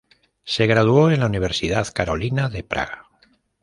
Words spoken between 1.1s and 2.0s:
en la Universidad